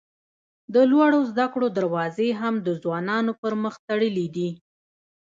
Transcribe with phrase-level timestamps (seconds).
[0.73, 4.49] د لوړو زده کړو دروازې هم د ځوانانو پر مخ تړلي دي.